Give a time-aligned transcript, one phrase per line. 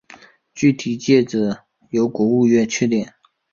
[0.55, 1.55] 具体界址
[1.91, 3.07] 由国务院确定。